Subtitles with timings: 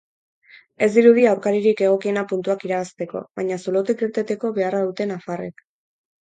[0.85, 5.65] Ez dirudi aurkaririk egokiena puntuak irabazteko, baina zulotik irteteko beharra dute nafarrek.